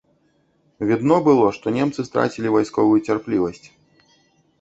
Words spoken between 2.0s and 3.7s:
страцілі вайсковую цярплівасць.